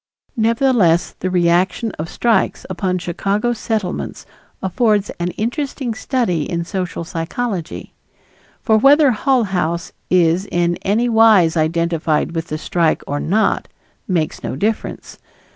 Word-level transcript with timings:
Nevertheless 0.35 1.11
the 1.19 1.29
reaction 1.29 1.91
of 1.99 2.09
strikes 2.09 2.65
upon 2.71 2.97
Chicago 2.97 3.53
Settlements 3.53 4.25
affords 4.59 5.11
an 5.19 5.27
interesting 5.37 5.93
study 5.93 6.41
in 6.49 6.65
social 6.65 7.03
psychology. 7.03 7.93
For 8.63 8.77
whether 8.79 9.11
Hull 9.11 9.43
House 9.43 9.91
is 10.09 10.47
in 10.51 10.77
any 10.77 11.07
wise 11.07 11.55
identified 11.55 12.31
with 12.33 12.47
the 12.47 12.57
strike 12.57 13.03
or 13.05 13.19
not, 13.19 13.67
makes 14.07 14.41
no 14.41 14.55
difference. 14.55 15.19